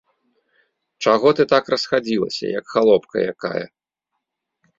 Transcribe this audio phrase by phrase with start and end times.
[1.05, 3.65] Чаго ты так расхадзілася, як халопка якая?